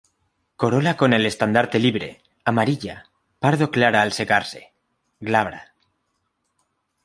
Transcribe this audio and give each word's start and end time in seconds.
Corola 0.55 0.97
con 0.97 1.13
el 1.13 1.27
estandarte 1.27 1.77
libre, 1.77 2.23
amarilla, 2.43 2.95
pardo 3.37 3.69
clara 3.69 4.01
al 4.01 4.13
secarse, 4.13 4.73
glabra. 5.19 5.75